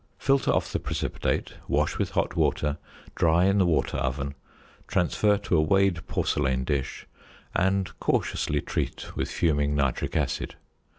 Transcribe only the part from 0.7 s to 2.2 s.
the precipitate, wash with